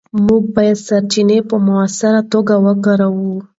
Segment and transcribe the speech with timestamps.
[0.25, 3.33] موږ باید سرچینې په مؤثره توګه وکاروو.